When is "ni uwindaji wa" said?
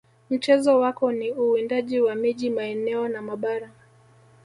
1.11-2.15